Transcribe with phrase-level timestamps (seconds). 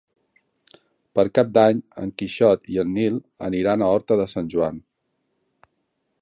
[1.17, 4.81] Per Cap d'Any en Quixot i en Nil aniran a Horta de Sant Joan.